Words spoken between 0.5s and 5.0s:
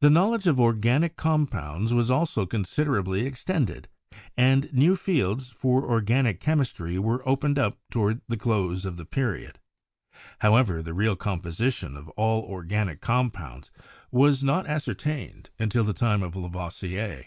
organic compounds was also con siderably extended, and new